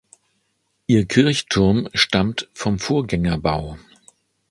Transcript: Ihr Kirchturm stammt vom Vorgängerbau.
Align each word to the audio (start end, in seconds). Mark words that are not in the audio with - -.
Ihr 0.87 1.05
Kirchturm 1.05 1.87
stammt 1.93 2.49
vom 2.55 2.79
Vorgängerbau. 2.79 3.77